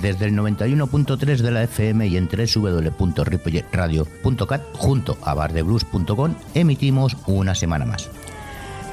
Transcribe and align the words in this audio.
desde 0.00 0.26
el 0.26 0.34
91.3 0.34 1.38
de 1.38 1.50
la 1.50 1.64
FM 1.64 2.06
y 2.06 2.16
en 2.16 2.28
www.ripolletradio.cat 2.28 4.62
junto 4.74 5.18
a 5.22 5.34
bardeblues.com 5.34 6.34
emitimos 6.54 7.16
una 7.26 7.54
semana 7.54 7.86
más. 7.86 8.10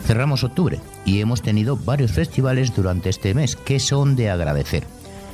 Cerramos 0.06 0.44
octubre 0.44 0.80
y 1.06 1.22
hemos 1.22 1.42
tenido 1.42 1.78
varios 1.78 2.12
festivales 2.12 2.76
durante 2.76 3.10
este 3.10 3.34
mes 3.34 3.56
que 3.56 3.80
son 3.80 4.16
de 4.16 4.30
agradecer. 4.30 4.84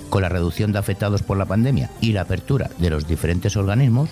Con 0.10 0.22
la 0.22 0.30
reducción 0.30 0.72
de 0.72 0.80
afectados 0.80 1.22
por 1.22 1.38
la 1.38 1.46
pandemia 1.46 1.90
y 2.02 2.14
la 2.14 2.22
apertura 2.22 2.70
de 2.78 2.90
los 2.90 3.08
diferentes 3.08 3.58
organismos, 3.58 4.10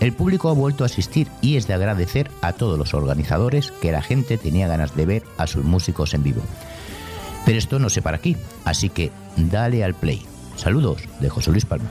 el 0.00 0.12
público 0.12 0.48
ha 0.48 0.54
vuelto 0.54 0.84
a 0.84 0.86
asistir 0.86 1.28
y 1.42 1.56
es 1.56 1.66
de 1.66 1.74
agradecer 1.74 2.30
a 2.40 2.54
todos 2.54 2.78
los 2.78 2.94
organizadores 2.94 3.70
que 3.70 3.92
la 3.92 4.02
gente 4.02 4.38
tenía 4.38 4.66
ganas 4.66 4.96
de 4.96 5.06
ver 5.06 5.22
a 5.36 5.46
sus 5.46 5.64
músicos 5.64 6.14
en 6.14 6.22
vivo. 6.22 6.42
Pero 7.44 7.58
esto 7.58 7.78
no 7.78 7.90
se 7.90 8.02
para 8.02 8.16
aquí, 8.16 8.36
así 8.64 8.88
que 8.88 9.10
dale 9.36 9.84
al 9.84 9.94
play. 9.94 10.29
Saludos 10.60 11.00
de 11.20 11.30
José 11.30 11.50
Luis 11.50 11.64
Palma. 11.64 11.90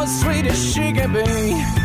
As 0.00 0.20
sweet 0.20 0.46
as 0.46 0.72
she 0.72 0.92
can 0.92 1.12
be. 1.12 1.77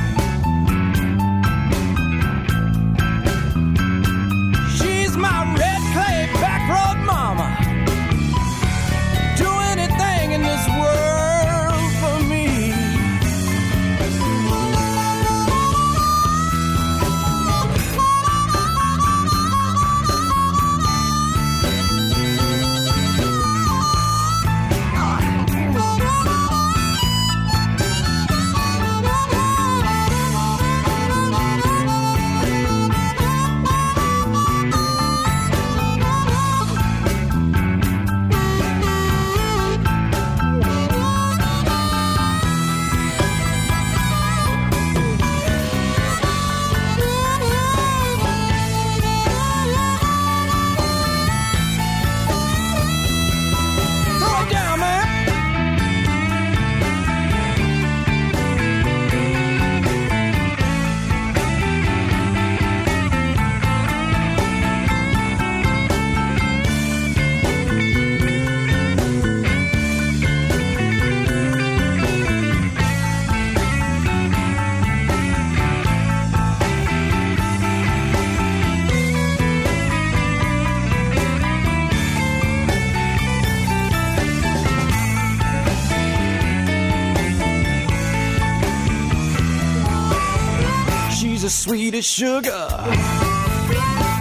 Sugar 92.03 92.67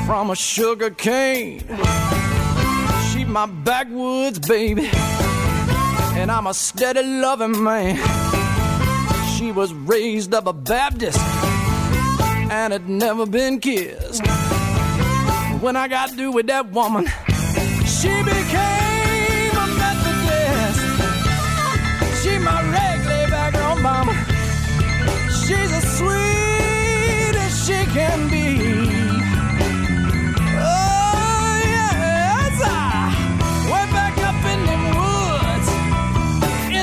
from 0.06 0.30
a 0.30 0.36
sugar 0.36 0.90
cane. 0.90 1.60
She 3.10 3.24
my 3.24 3.46
backwoods 3.46 4.38
baby, 4.38 4.88
and 6.14 6.30
I'm 6.30 6.46
a 6.46 6.54
steady 6.54 7.02
loving 7.02 7.62
man. 7.62 7.96
She 9.36 9.50
was 9.50 9.74
raised 9.74 10.32
up 10.32 10.46
a 10.46 10.52
Baptist 10.52 11.18
and 12.52 12.72
had 12.72 12.88
never 12.88 13.26
been 13.26 13.58
kissed. 13.58 14.24
When 15.60 15.76
I 15.76 15.88
got 15.88 16.10
through 16.10 16.32
with 16.32 16.46
that 16.46 16.70
woman, 16.70 17.06
she 17.84 18.22
became 18.22 18.91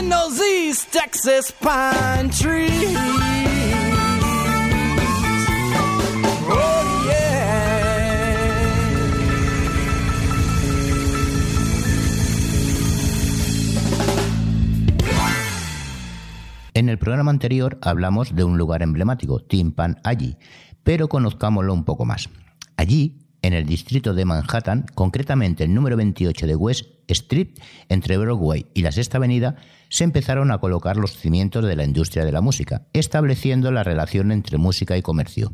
those 0.10 0.42
East 0.42 0.92
Texas 0.92 1.52
pine. 1.52 2.30
Oh, 6.52 6.80
En 16.74 16.88
el 16.88 16.98
programa 16.98 17.32
anterior 17.32 17.78
hablamos 17.82 18.36
de 18.36 18.44
un 18.44 18.58
lugar 18.58 18.82
emblemático, 18.84 19.40
Timpan 19.40 20.00
Allí, 20.04 20.38
pero 20.90 21.08
conozcámoslo 21.08 21.72
un 21.72 21.86
poco 21.86 22.04
más. 22.04 22.30
Allí, 22.76 23.20
en 23.44 23.54
el 23.54 23.68
distrito 23.68 24.16
de 24.16 24.26
Manhattan, 24.26 24.88
concretamente 24.96 25.64
el 25.64 25.72
número 25.72 25.96
28 25.96 26.48
de 26.48 26.56
West 26.56 26.88
Street, 27.08 27.50
entre 27.90 28.18
Broadway 28.18 28.66
y 28.74 28.82
la 28.82 28.92
Sexta 28.92 29.18
Avenida, 29.18 29.58
se 29.90 30.04
empezaron 30.04 30.50
a 30.50 30.58
colocar 30.58 30.98
los 30.98 31.16
cimientos 31.16 31.64
de 31.64 31.76
la 31.76 31.84
industria 31.84 32.26
de 32.26 32.32
la 32.32 32.42
música, 32.42 32.88
estableciendo 32.92 33.72
la 33.72 33.84
relación 33.84 34.32
entre 34.32 34.58
música 34.58 34.98
y 34.98 35.04
comercio. 35.04 35.54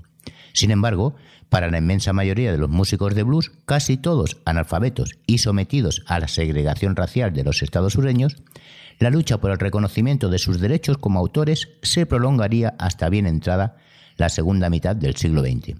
Sin 0.53 0.71
embargo, 0.71 1.15
para 1.49 1.69
la 1.69 1.79
inmensa 1.79 2.13
mayoría 2.13 2.53
de 2.53 2.57
los 2.57 2.69
músicos 2.69 3.13
de 3.13 3.23
blues, 3.23 3.51
casi 3.65 3.97
todos 3.97 4.37
analfabetos 4.45 5.17
y 5.27 5.39
sometidos 5.39 6.03
a 6.07 6.21
la 6.21 6.29
segregación 6.29 6.95
racial 6.95 7.33
de 7.33 7.43
los 7.43 7.61
estados 7.61 7.91
sureños, 7.91 8.37
la 8.99 9.09
lucha 9.09 9.41
por 9.41 9.51
el 9.51 9.59
reconocimiento 9.59 10.29
de 10.29 10.39
sus 10.39 10.61
derechos 10.61 10.97
como 10.97 11.19
autores 11.19 11.67
se 11.81 12.05
prolongaría 12.05 12.73
hasta 12.79 13.09
bien 13.09 13.25
entrada 13.27 13.75
la 14.17 14.29
segunda 14.29 14.69
mitad 14.69 14.95
del 14.95 15.15
siglo 15.15 15.41
XX. 15.41 15.75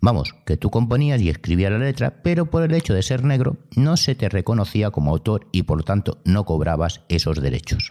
Vamos, 0.00 0.34
que 0.44 0.56
tú 0.56 0.70
componías 0.70 1.20
y 1.22 1.30
escribías 1.30 1.72
la 1.72 1.78
letra, 1.78 2.14
pero 2.22 2.46
por 2.46 2.62
el 2.62 2.74
hecho 2.74 2.92
de 2.92 3.02
ser 3.02 3.24
negro 3.24 3.56
no 3.74 3.96
se 3.96 4.14
te 4.14 4.28
reconocía 4.28 4.90
como 4.90 5.10
autor 5.10 5.46
y 5.50 5.62
por 5.62 5.82
tanto 5.82 6.18
no 6.24 6.44
cobrabas 6.44 7.00
esos 7.08 7.40
derechos. 7.40 7.90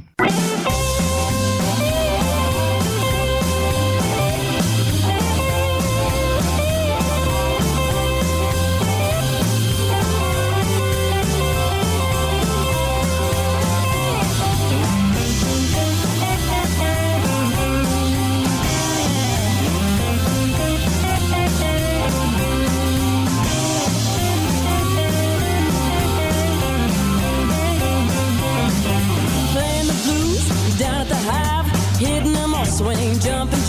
swing, 32.83 33.19
jumping. 33.19 33.62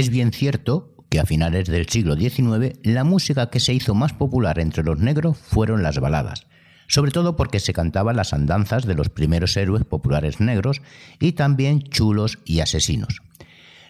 Es 0.00 0.08
bien 0.08 0.32
cierto 0.32 0.94
que 1.10 1.20
a 1.20 1.26
finales 1.26 1.68
del 1.68 1.86
siglo 1.86 2.16
XIX 2.16 2.78
la 2.82 3.04
música 3.04 3.50
que 3.50 3.60
se 3.60 3.74
hizo 3.74 3.94
más 3.94 4.14
popular 4.14 4.58
entre 4.58 4.82
los 4.82 4.98
negros 4.98 5.36
fueron 5.36 5.82
las 5.82 5.98
baladas, 5.98 6.46
sobre 6.88 7.10
todo 7.10 7.36
porque 7.36 7.60
se 7.60 7.74
cantaban 7.74 8.16
las 8.16 8.32
andanzas 8.32 8.86
de 8.86 8.94
los 8.94 9.10
primeros 9.10 9.54
héroes 9.58 9.84
populares 9.84 10.40
negros 10.40 10.80
y 11.18 11.32
también 11.32 11.82
chulos 11.82 12.38
y 12.46 12.60
asesinos. 12.60 13.20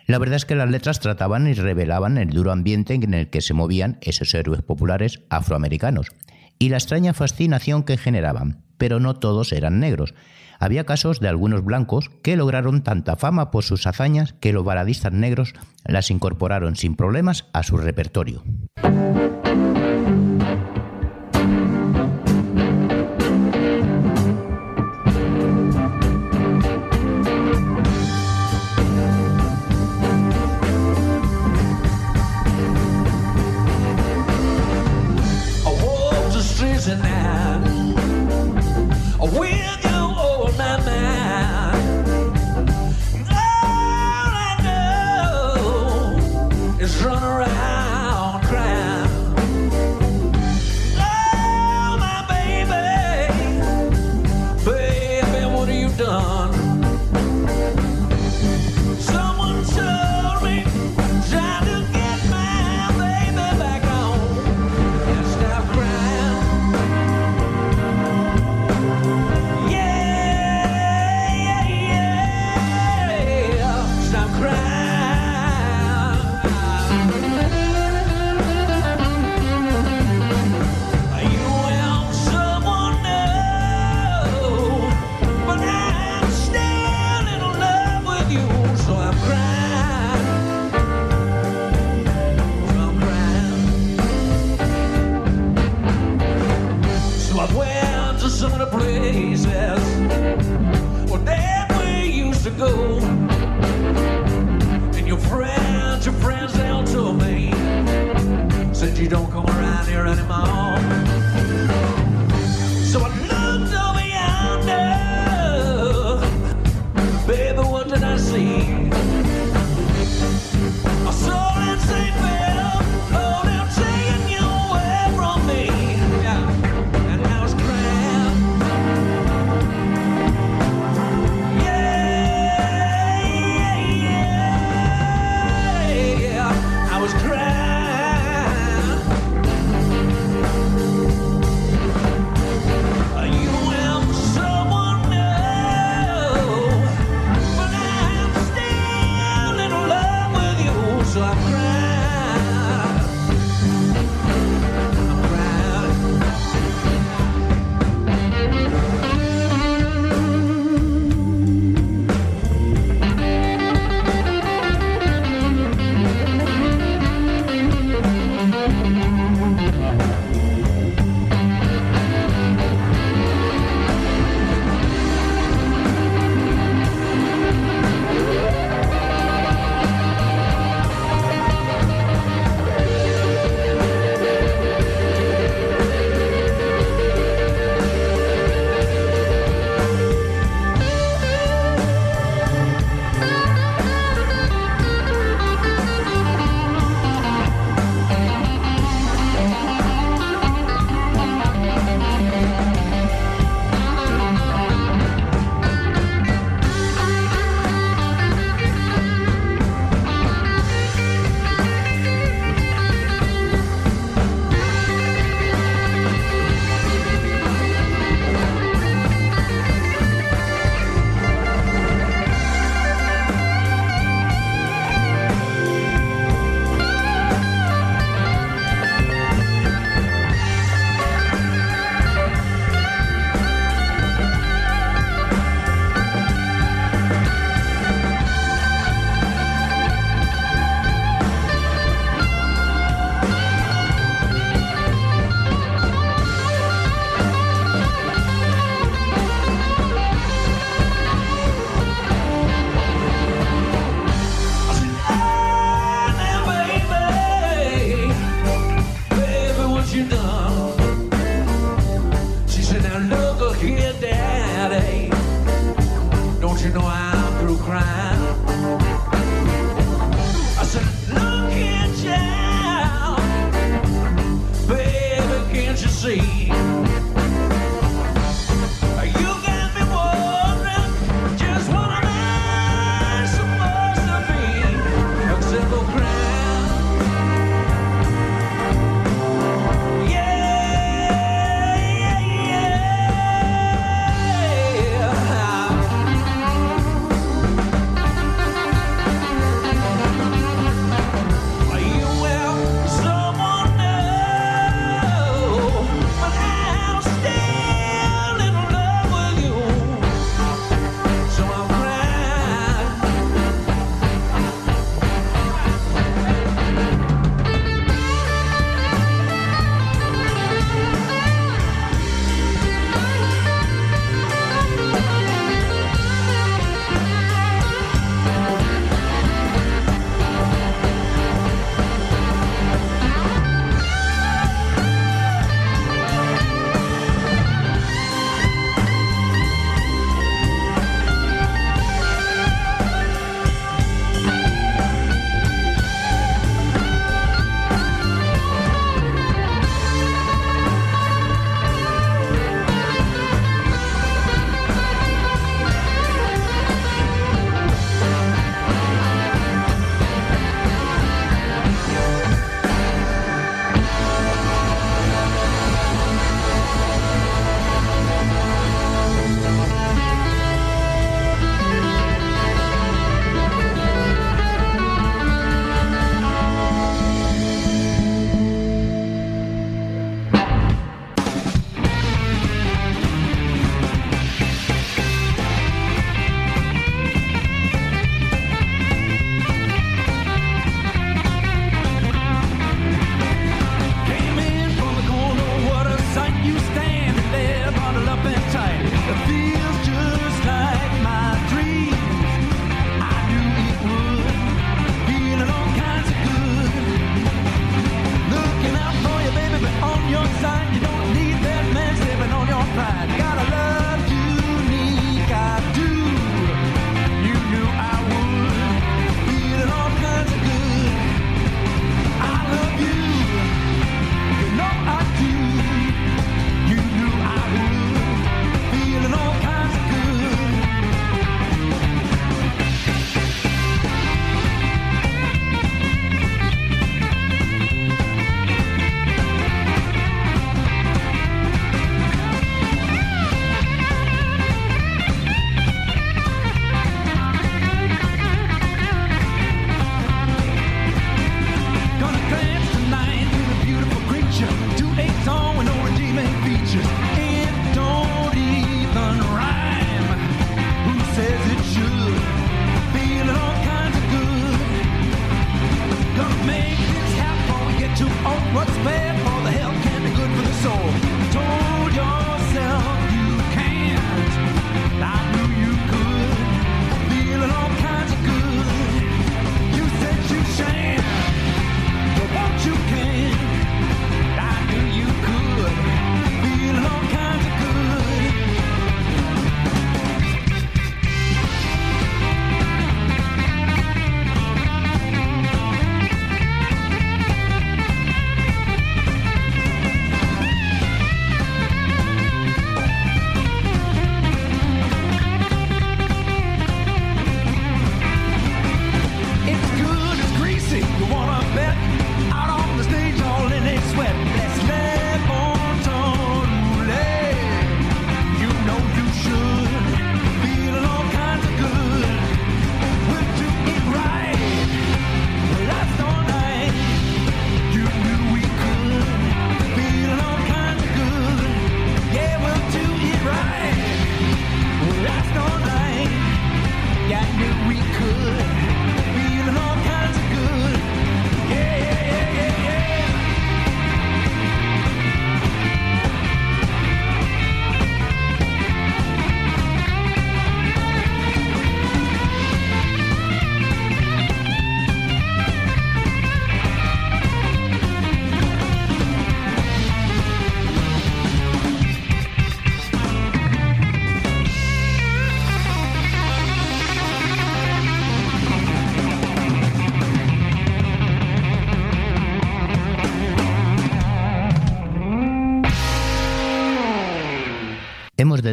La 0.09 0.18
verdad 0.18 0.35
es 0.35 0.46
que 0.46 0.57
las 0.57 0.68
letras 0.68 0.99
trataban 0.99 1.46
y 1.46 1.53
revelaban 1.53 2.18
el 2.18 2.31
duro 2.31 2.51
ambiente 2.51 2.94
en 2.94 3.14
el 3.14 3.31
que 3.31 3.40
se 3.40 3.55
movían 3.55 3.99
esos 4.01 4.35
héroes 4.35 4.62
populares 4.62 5.20
afroamericanos 5.31 6.09
y 6.59 6.70
la 6.70 6.79
extraña 6.79 7.14
fascinación 7.14 7.85
que 7.85 7.96
generaban, 7.96 8.64
pero 8.80 8.98
no 8.98 9.14
todos 9.14 9.52
eran 9.52 9.78
negros, 9.78 10.14
había 10.58 10.84
casos 10.84 11.20
de 11.20 11.28
algunos 11.28 11.62
blancos 11.62 12.10
que 12.22 12.34
lograron 12.34 12.82
tanta 12.82 13.16
fama 13.16 13.50
por 13.50 13.62
sus 13.62 13.86
hazañas 13.86 14.32
que 14.40 14.54
los 14.54 14.64
baladistas 14.64 15.12
negros 15.12 15.52
las 15.84 16.10
incorporaron 16.10 16.76
sin 16.76 16.96
problemas 16.96 17.44
a 17.52 17.62
su 17.62 17.76
repertorio. 17.76 18.42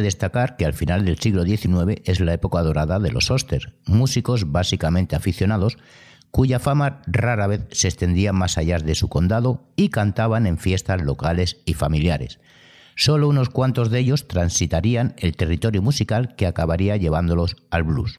destacar 0.08 0.56
que 0.56 0.64
al 0.64 0.72
final 0.72 1.04
del 1.04 1.18
siglo 1.18 1.44
XIX 1.44 2.00
es 2.04 2.20
la 2.20 2.32
época 2.32 2.62
dorada 2.62 2.98
de 2.98 3.12
los 3.12 3.30
Oster, 3.30 3.74
músicos 3.84 4.50
básicamente 4.50 5.14
aficionados 5.14 5.78
cuya 6.30 6.58
fama 6.58 7.02
rara 7.06 7.46
vez 7.46 7.66
se 7.70 7.88
extendía 7.88 8.32
más 8.32 8.58
allá 8.58 8.78
de 8.78 8.94
su 8.94 9.08
condado 9.08 9.68
y 9.76 9.88
cantaban 9.90 10.46
en 10.46 10.58
fiestas 10.58 11.02
locales 11.02 11.58
y 11.64 11.74
familiares. 11.74 12.40
Solo 12.96 13.28
unos 13.28 13.48
cuantos 13.48 13.90
de 13.90 14.00
ellos 14.00 14.26
transitarían 14.26 15.14
el 15.18 15.36
territorio 15.36 15.82
musical 15.82 16.34
que 16.36 16.46
acabaría 16.46 16.96
llevándolos 16.96 17.56
al 17.70 17.84
blues. 17.84 18.16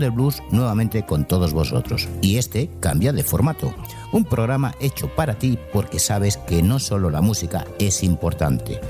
Del 0.00 0.10
Blues 0.10 0.42
nuevamente 0.50 1.04
con 1.04 1.26
todos 1.26 1.52
vosotros. 1.52 2.08
Y 2.20 2.38
este 2.38 2.68
cambia 2.80 3.12
de 3.12 3.22
formato. 3.22 3.72
Un 4.12 4.24
programa 4.24 4.74
hecho 4.80 5.08
para 5.14 5.38
ti 5.38 5.56
porque 5.72 6.00
sabes 6.00 6.36
que 6.36 6.62
no 6.62 6.78
solo 6.78 7.10
la 7.10 7.20
música 7.20 7.66
es 7.78 8.02
importante. 8.02 8.80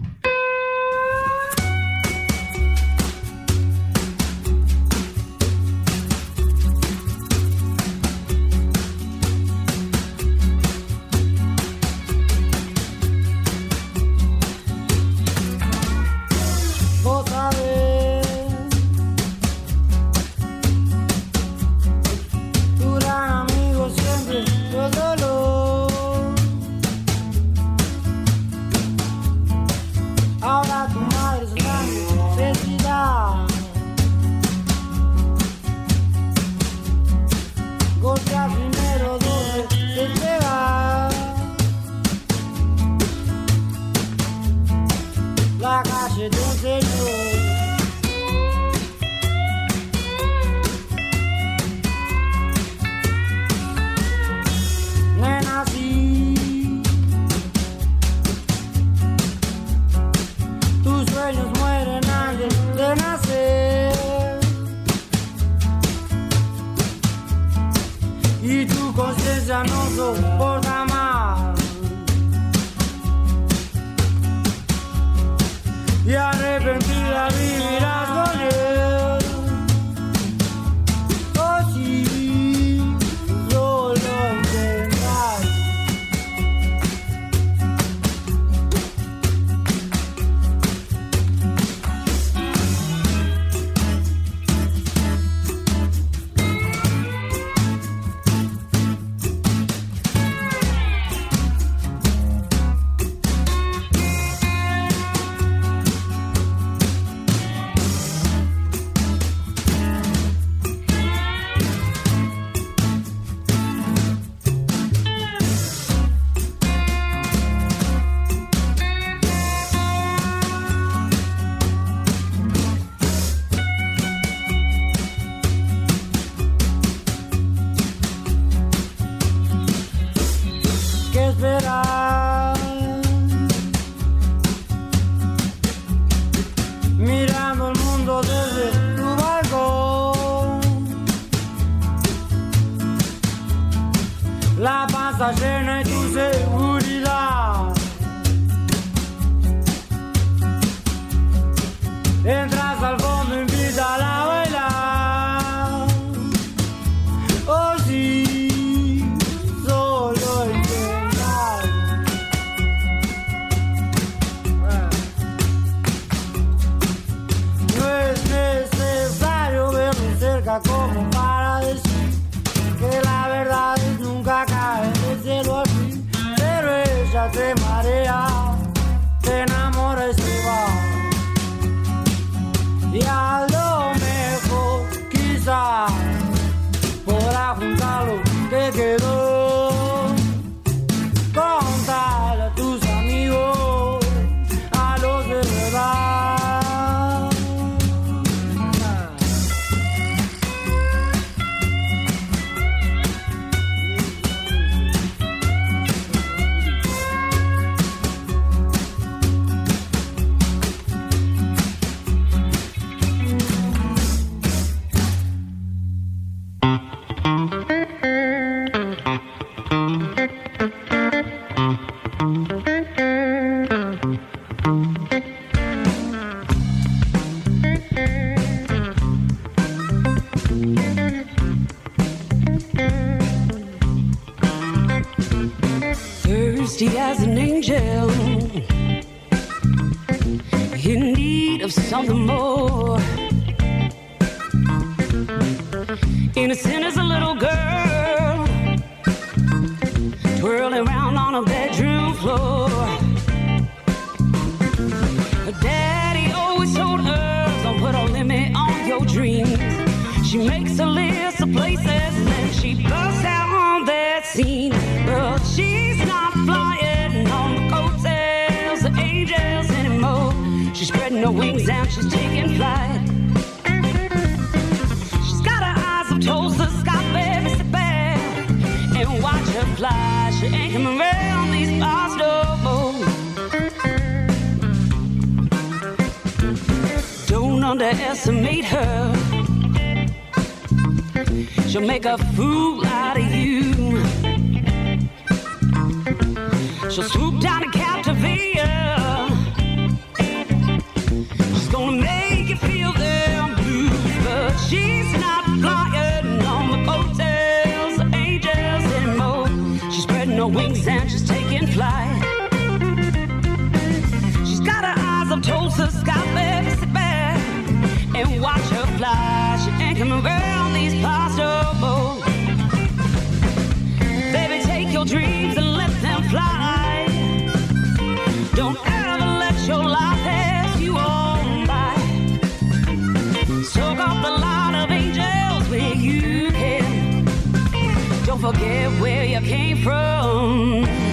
forget 338.52 338.90
where 339.00 339.24
you 339.24 339.40
came 339.42 339.76
from. 339.76 341.09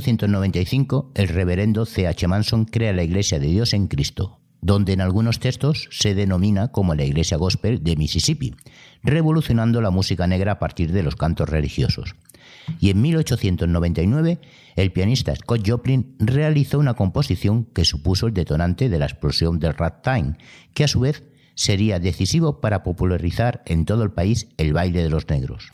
1895, 0.00 1.12
el 1.14 1.28
reverendo 1.28 1.84
C. 1.84 2.06
H. 2.06 2.26
Manson 2.26 2.64
crea 2.64 2.92
la 2.92 3.02
Iglesia 3.02 3.38
de 3.38 3.48
Dios 3.48 3.74
en 3.74 3.88
Cristo, 3.88 4.38
donde 4.62 4.94
en 4.94 5.02
algunos 5.02 5.38
textos 5.38 5.88
se 5.90 6.14
denomina 6.14 6.68
como 6.68 6.94
la 6.94 7.04
Iglesia 7.04 7.36
Gospel 7.36 7.82
de 7.82 7.96
Mississippi, 7.96 8.54
revolucionando 9.02 9.82
la 9.82 9.90
música 9.90 10.26
negra 10.26 10.52
a 10.52 10.58
partir 10.58 10.92
de 10.92 11.02
los 11.02 11.16
cantos 11.16 11.48
religiosos. 11.48 12.14
Y 12.80 12.90
en 12.90 13.02
1899, 13.02 14.40
el 14.76 14.92
pianista 14.92 15.34
Scott 15.36 15.68
Joplin 15.68 16.16
realizó 16.18 16.78
una 16.78 16.94
composición 16.94 17.64
que 17.64 17.84
supuso 17.84 18.28
el 18.28 18.34
detonante 18.34 18.88
de 18.88 18.98
la 18.98 19.06
explosión 19.06 19.58
del 19.58 19.74
ragtime, 19.74 20.38
que 20.72 20.84
a 20.84 20.88
su 20.88 21.00
vez 21.00 21.22
sería 21.54 21.98
decisivo 21.98 22.60
para 22.60 22.82
popularizar 22.82 23.62
en 23.66 23.84
todo 23.84 24.04
el 24.04 24.12
país 24.12 24.48
el 24.56 24.72
baile 24.72 25.02
de 25.02 25.10
los 25.10 25.28
negros. 25.28 25.68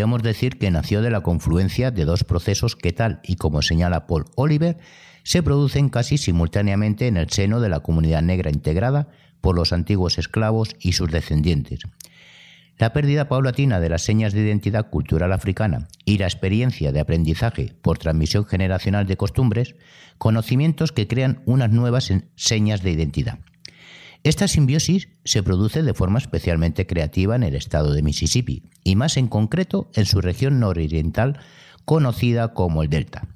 Podríamos 0.00 0.22
decir 0.22 0.56
que 0.56 0.70
nació 0.70 1.02
de 1.02 1.10
la 1.10 1.20
confluencia 1.20 1.90
de 1.90 2.06
dos 2.06 2.24
procesos 2.24 2.74
que 2.74 2.90
tal 2.90 3.20
y 3.22 3.36
como 3.36 3.60
señala 3.60 4.06
Paul 4.06 4.24
Oliver, 4.34 4.78
se 5.24 5.42
producen 5.42 5.90
casi 5.90 6.16
simultáneamente 6.16 7.06
en 7.06 7.18
el 7.18 7.28
seno 7.28 7.60
de 7.60 7.68
la 7.68 7.80
comunidad 7.80 8.22
negra 8.22 8.50
integrada 8.50 9.08
por 9.42 9.54
los 9.54 9.74
antiguos 9.74 10.16
esclavos 10.16 10.74
y 10.80 10.92
sus 10.92 11.10
descendientes. 11.10 11.80
La 12.78 12.94
pérdida 12.94 13.28
paulatina 13.28 13.78
de 13.78 13.90
las 13.90 14.00
señas 14.00 14.32
de 14.32 14.40
identidad 14.40 14.88
cultural 14.88 15.34
africana 15.34 15.86
y 16.06 16.16
la 16.16 16.24
experiencia 16.24 16.92
de 16.92 17.00
aprendizaje 17.00 17.74
por 17.82 17.98
transmisión 17.98 18.46
generacional 18.46 19.06
de 19.06 19.18
costumbres, 19.18 19.74
conocimientos 20.16 20.92
que 20.92 21.08
crean 21.08 21.42
unas 21.44 21.72
nuevas 21.72 22.10
señas 22.36 22.82
de 22.82 22.90
identidad. 22.92 23.40
Esta 24.22 24.48
simbiosis 24.48 25.08
se 25.24 25.42
produce 25.42 25.82
de 25.82 25.94
forma 25.94 26.18
especialmente 26.18 26.86
creativa 26.86 27.36
en 27.36 27.42
el 27.42 27.54
estado 27.54 27.94
de 27.94 28.02
Mississippi 28.02 28.64
y 28.84 28.94
más 28.94 29.16
en 29.16 29.28
concreto 29.28 29.90
en 29.94 30.04
su 30.04 30.20
región 30.20 30.60
nororiental 30.60 31.40
conocida 31.86 32.52
como 32.52 32.82
el 32.82 32.90
Delta. 32.90 33.28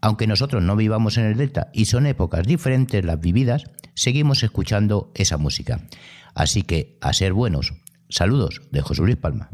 Aunque 0.00 0.28
nosotros 0.28 0.62
no 0.62 0.76
vivamos 0.76 1.18
en 1.18 1.24
el 1.24 1.36
Delta 1.36 1.70
y 1.72 1.86
son 1.86 2.06
épocas 2.06 2.46
diferentes 2.46 3.04
las 3.04 3.20
vividas, 3.20 3.64
seguimos 3.94 4.44
escuchando 4.44 5.10
esa 5.14 5.36
música. 5.36 5.80
Así 6.32 6.62
que, 6.62 6.96
a 7.00 7.12
ser 7.12 7.32
buenos, 7.32 7.74
saludos 8.08 8.62
de 8.70 8.82
José 8.82 9.02
Luis 9.02 9.16
Palma. 9.16 9.50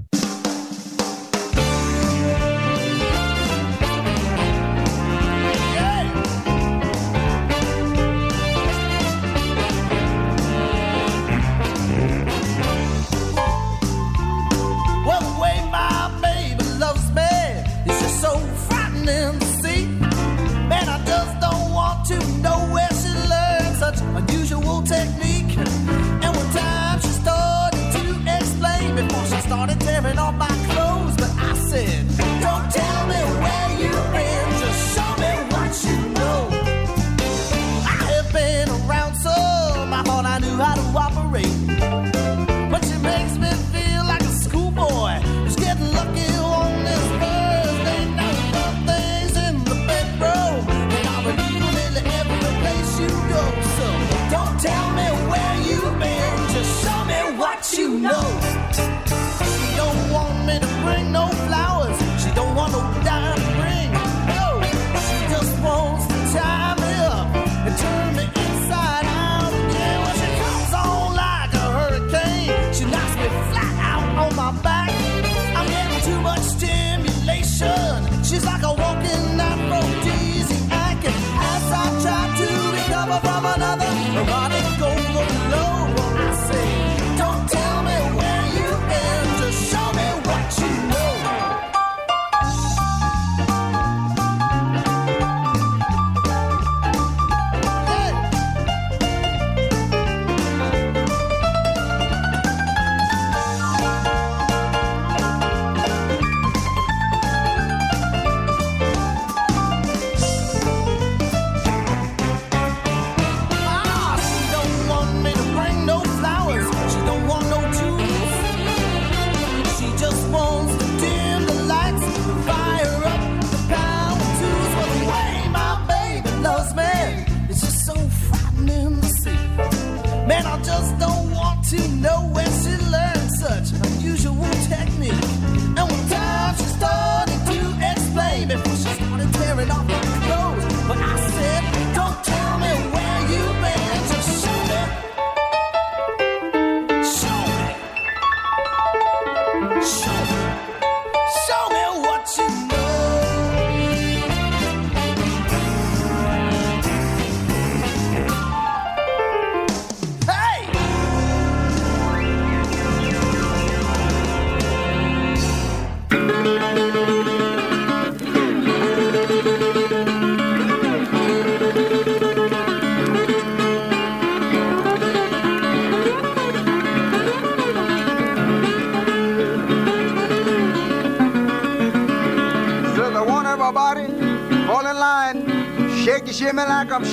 From 83.21 83.47
another 83.47 84.56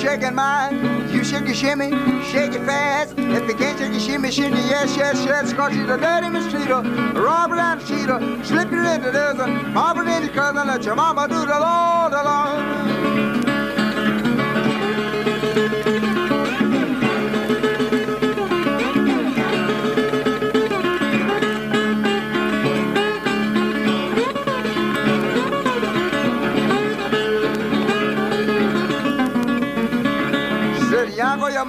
shaking 0.04 0.34
mine. 0.34 1.08
You 1.10 1.24
shake 1.24 1.46
your 1.46 1.54
shimmy, 1.54 1.90
shake 2.24 2.52
it 2.52 2.64
fast. 2.66 3.14
If 3.16 3.48
you 3.48 3.54
can't 3.54 3.78
shake 3.78 3.92
your 3.92 4.00
shimmy, 4.00 4.30
shimmy, 4.30 4.60
yes, 4.68 4.96
yes, 4.96 5.24
yes. 5.24 5.52
Cause 5.54 5.72
she's 5.72 5.88
a 5.88 5.96
dirty 5.96 6.26
mistreater, 6.26 6.84
a 7.16 7.20
robber 7.20 7.56
and 7.56 7.80
a 7.80 7.86
cheater. 7.86 8.44
Slip 8.44 8.70
you 8.70 8.86
into 8.86 9.10
desert, 9.12 9.72
pop 9.72 9.96
it 9.96 10.06
in 10.08 10.24
your 10.24 10.32
cousin, 10.32 10.66
let 10.66 10.84
your 10.84 10.96
mama 10.96 11.26
do 11.26 11.40
the 11.46 11.58
Lord 11.58 12.12
alone. 12.12 13.43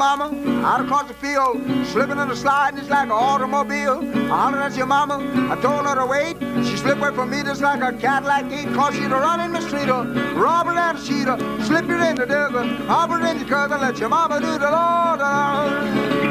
Mama, 0.06 0.62
out 0.64 0.82
across 0.82 1.08
the 1.08 1.16
field, 1.16 1.58
slipping 1.88 2.18
the 2.18 2.24
and 2.24 2.78
it's 2.78 2.90
like 2.90 3.06
an 3.06 3.12
automobile. 3.12 4.00
I 4.32 4.38
hollered 4.38 4.62
at 4.62 4.78
your 4.78 4.86
mama, 4.86 5.18
I 5.52 5.60
told 5.60 5.88
her 5.88 5.96
to 5.96 6.06
wait. 6.06 6.38
She 6.68 6.78
slipped 6.78 7.02
away 7.02 7.12
from 7.16 7.32
me 7.32 7.42
just 7.42 7.62
like 7.62 7.82
a 7.82 7.92
Cadillac 7.98 8.50
gate, 8.50 8.72
cause 8.76 8.94
she'd 8.94 9.10
run 9.10 9.40
in 9.40 9.52
the 9.52 9.62
street, 9.62 9.90
a 9.90 10.04
robber 10.36 10.78
and 10.78 10.98
a 10.98 11.02
cheater, 11.04 11.38
slip 11.64 11.88
you 11.88 12.00
in 12.04 12.16
the 12.18 12.28
desert, 12.28 12.68
hop 12.86 13.10
it 13.10 13.26
in 13.30 13.40
your 13.40 13.50
cousin, 13.50 13.82
let 13.82 13.98
your 13.98 14.10
mama 14.10 14.40
do 14.40 14.60
the 14.60 14.70
Lord. 14.78 16.25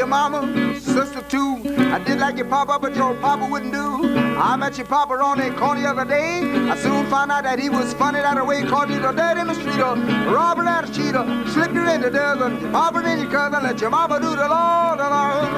Your 0.00 0.06
mama, 0.06 0.40
sister 0.80 1.20
too. 1.28 1.60
I 1.92 1.98
did 1.98 2.18
like 2.18 2.38
your 2.38 2.46
papa, 2.46 2.78
but 2.80 2.96
your 2.96 3.14
papa 3.16 3.46
wouldn't 3.46 3.74
do. 3.74 4.16
I 4.38 4.56
met 4.56 4.78
your 4.78 4.86
papa 4.86 5.12
on 5.12 5.36
the 5.36 5.50
corner 5.50 5.82
the 5.82 5.88
other 5.90 6.06
day. 6.06 6.40
I 6.70 6.74
soon 6.78 7.04
found 7.10 7.30
out 7.30 7.44
that 7.44 7.58
he 7.58 7.68
was 7.68 7.92
funny 7.92 8.18
that 8.18 8.46
way, 8.46 8.62
called 8.62 8.88
you 8.88 8.98
the 8.98 9.12
dirty 9.12 9.42
mosquito, 9.44 9.96
robber 10.32 10.66
and 10.66 10.88
a 10.88 10.92
cheater, 10.94 11.22
slipped 11.52 11.74
you 11.74 11.86
in 11.86 12.00
the 12.00 12.10
your 12.10 12.72
papa 12.72 13.02
and 13.04 13.20
your 13.20 13.30
cousin, 13.30 13.62
let 13.62 13.78
your 13.78 13.90
mama 13.90 14.18
do 14.18 14.30
the 14.34 14.48
Lord, 14.48 14.98
Lord. 14.98 15.50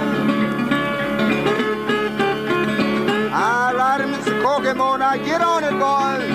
All 3.32 3.74
right, 3.78 4.00
Mr. 4.00 4.42
Kokomo, 4.42 4.96
now 4.96 5.16
get 5.18 5.40
on 5.40 5.62
it, 5.62 5.78
boys. 5.78 6.30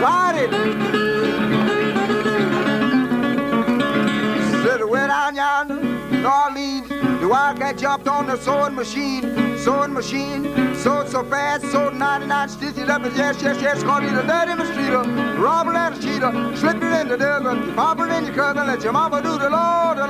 Ride 0.00 0.50
it. 0.50 1.15
New 5.34 6.24
Orleans, 6.24 6.88
the 6.88 7.26
wild 7.28 7.58
cat 7.58 7.76
jumped 7.76 8.06
on 8.06 8.28
the 8.28 8.36
sewing 8.36 8.76
machine, 8.76 9.22
sewing 9.58 9.92
machine, 9.92 10.44
sewed 10.76 11.08
so 11.08 11.24
fast, 11.24 11.64
sewed 11.72 11.94
99 11.94 12.48
stitches 12.48 12.88
up 12.88 13.02
his 13.02 13.16
yes, 13.16 13.42
yes, 13.42 13.60
yes, 13.60 13.82
called 13.82 14.04
you 14.04 14.14
the 14.14 14.22
dead 14.22 14.48
in 14.48 14.58
the 14.58 14.64
street, 14.64 14.90
mosquito, 14.90 15.42
robber 15.42 15.74
and 15.74 15.96
a 15.96 16.00
cheater, 16.00 16.56
slipped 16.56 16.80
it 16.80 17.00
in 17.00 17.08
the 17.08 17.16
dozen, 17.16 17.66
your 17.66 17.74
papa 17.74 18.04
and 18.04 18.26
your 18.26 18.36
cousin, 18.36 18.68
let 18.68 18.80
your 18.84 18.92
mama 18.92 19.20
do 19.20 19.36
the 19.36 19.50
Lord, 19.50 19.98
Lord. 19.98 20.06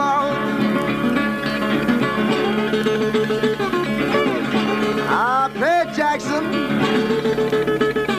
I 5.08 5.50
play 5.54 5.92
Jackson. 5.96 6.50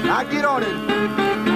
Now 0.04 0.24
get 0.24 0.46
on 0.46 0.64
it. 0.64 1.47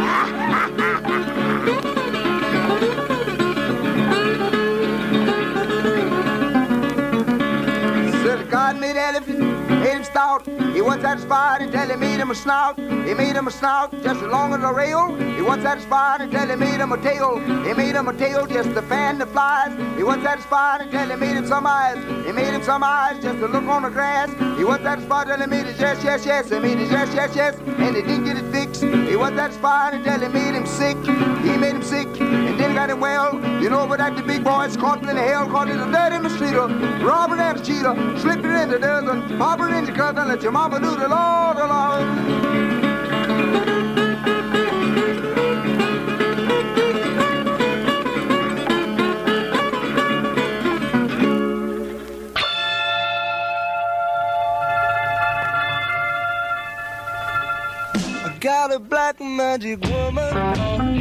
Him 9.90 10.04
stout. 10.04 10.46
He 10.46 10.82
wasn't 10.82 11.04
satisfied 11.04 11.62
until 11.62 11.90
he 11.90 11.96
made 11.96 12.20
him 12.20 12.32
a 12.32 12.36
snout. 12.36 12.78
He 12.80 13.14
made 13.14 13.36
him 13.36 13.48
a 13.48 13.52
snout 13.52 13.92
just 14.04 14.22
as 14.22 14.30
long 14.32 14.54
as 14.54 14.64
a 14.64 14.72
rail. 14.72 15.14
He 15.36 15.42
wasn't 15.42 15.64
satisfied 15.64 16.22
until 16.22 16.48
he 16.48 16.56
made 16.56 16.80
him 16.80 16.92
a 16.92 16.98
tail. 16.98 17.40
He 17.40 17.74
made 17.74 17.96
him 17.96 18.08
a 18.08 18.14
tail 18.14 18.46
just 18.46 18.70
to 18.74 18.82
fan 18.84 19.18
the 19.18 19.26
flies. 19.26 19.72
He 19.98 20.04
wasn't 20.04 20.26
satisfied 20.26 20.82
until 20.82 21.10
he 21.10 21.16
made 21.16 21.36
him 21.36 21.48
some 21.48 21.66
eyes. 21.66 21.98
He 22.26 22.32
made 22.32 22.54
him 22.54 22.64
some 22.64 22.84
eyes 22.84 23.22
just 23.22 23.40
to 23.40 23.48
look 23.48 23.64
on 23.64 23.84
the 23.84 23.90
grass. 23.90 24.30
He 24.58 24.64
wasn't 24.64 24.86
satisfied 24.86 25.30
until 25.30 25.46
he 25.46 25.50
made 25.50 25.66
his 25.66 25.80
yes, 25.80 26.04
yes, 26.04 26.26
yes. 26.26 26.50
He 26.50 26.60
made 26.60 26.78
his 26.78 26.92
yes, 26.92 27.14
yes, 27.14 27.36
yes. 27.36 27.58
And 27.66 27.96
he 27.96 28.02
didn't 28.02 28.26
get 28.26 28.38
it 28.38 28.52
fixed. 28.52 28.84
He 28.84 29.16
wasn't 29.16 29.40
satisfied 29.40 29.96
until 29.96 30.20
he 30.20 30.28
made 30.28 30.54
him 30.54 30.66
sick. 30.66 30.98
He 31.44 31.58
made 31.58 31.76
him 31.76 31.84
sick 31.84 32.08
and 32.22 32.60
then 32.60 32.76
got 32.76 32.90
him 32.90 33.00
well. 33.00 33.34
You 33.62 33.70
know 33.70 33.86
what 33.86 34.00
I 34.00 34.11
big 34.32 34.44
boys 34.46 34.78
caught 34.78 35.00
in 35.00 35.08
the 35.08 35.14
hell, 35.14 35.46
caught 35.48 35.68
in 35.68 35.78
the 35.78 35.86
dirty 35.92 36.18
mosquito. 36.18 36.68
Robert 37.04 37.40
and 37.40 37.60
a 37.60 37.64
cheater, 37.64 37.94
slipped 38.18 38.46
it 38.46 38.62
in 38.62 38.70
the 38.70 38.80
dozen, 38.80 39.38
pop 39.38 39.60
it 39.60 39.74
in 39.76 39.86
your 39.86 39.96
cousin, 39.96 40.28
let 40.30 40.42
your 40.42 40.54
mama 40.54 40.80
do 40.80 40.96
the 40.96 41.08
Lord, 41.10 41.58
the 41.58 41.68
Lord. 41.68 42.42
Got 58.40 58.72
a 58.74 58.80
black 58.80 59.20
magic 59.20 59.82
woman. 59.82 61.01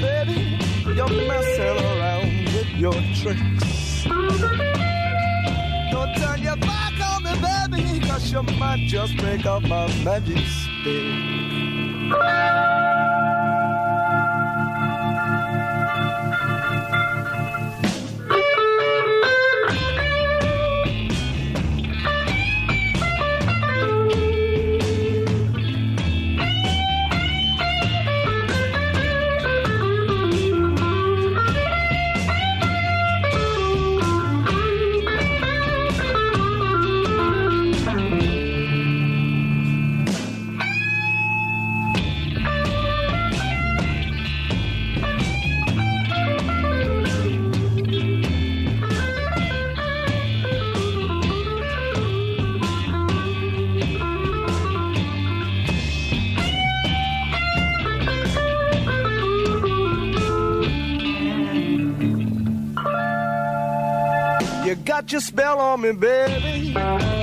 Baby. 0.00 0.58
You're 0.94 1.08
messing 1.08 1.84
around 1.84 2.44
with 2.54 2.68
your 2.76 2.92
tricks. 3.14 4.04
Don't 5.90 6.14
turn 6.16 6.42
your 6.42 6.56
back 6.56 7.00
on 7.00 7.22
me, 7.22 7.32
baby, 7.40 8.00
cause 8.06 8.32
you 8.32 8.42
might 8.58 8.86
just 8.88 9.16
break 9.18 9.46
up 9.46 9.62
my 9.62 9.86
magic 10.04 10.38
stick. 10.46 11.04
You 65.08 65.12
your 65.12 65.20
spell 65.22 65.58
on 65.58 65.80
me, 65.80 65.92
baby. 65.92 67.17